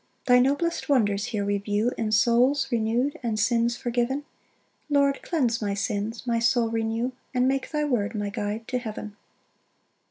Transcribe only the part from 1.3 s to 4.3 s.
we view In souls renew'd and sins forgiven: